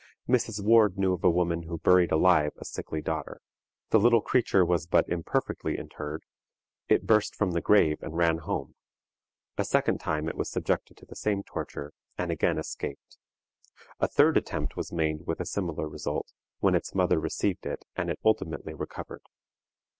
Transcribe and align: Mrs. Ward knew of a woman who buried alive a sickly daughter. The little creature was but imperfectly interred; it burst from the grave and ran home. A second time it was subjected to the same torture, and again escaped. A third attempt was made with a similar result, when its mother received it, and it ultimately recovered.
Mrs. 0.27 0.63
Ward 0.65 0.97
knew 0.97 1.13
of 1.13 1.23
a 1.23 1.29
woman 1.29 1.61
who 1.67 1.77
buried 1.77 2.11
alive 2.11 2.53
a 2.57 2.65
sickly 2.65 3.03
daughter. 3.03 3.39
The 3.91 3.99
little 3.99 4.21
creature 4.23 4.65
was 4.65 4.87
but 4.87 5.07
imperfectly 5.07 5.77
interred; 5.77 6.23
it 6.89 7.05
burst 7.05 7.35
from 7.35 7.51
the 7.51 7.61
grave 7.61 7.99
and 8.01 8.17
ran 8.17 8.39
home. 8.39 8.73
A 9.59 9.63
second 9.63 9.99
time 9.99 10.27
it 10.27 10.33
was 10.35 10.49
subjected 10.49 10.97
to 10.97 11.05
the 11.05 11.15
same 11.15 11.43
torture, 11.43 11.93
and 12.17 12.31
again 12.31 12.57
escaped. 12.57 13.19
A 13.99 14.07
third 14.07 14.37
attempt 14.37 14.75
was 14.75 14.91
made 14.91 15.27
with 15.27 15.39
a 15.39 15.45
similar 15.45 15.87
result, 15.87 16.33
when 16.61 16.73
its 16.73 16.95
mother 16.95 17.19
received 17.19 17.67
it, 17.67 17.85
and 17.95 18.09
it 18.09 18.17
ultimately 18.25 18.73
recovered. 18.73 19.21